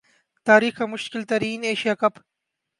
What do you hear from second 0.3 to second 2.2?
تاریخ کا مشکل ترین ایشیا کپ